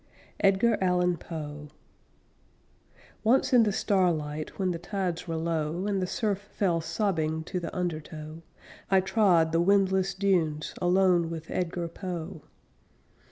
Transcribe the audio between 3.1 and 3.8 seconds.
Once in the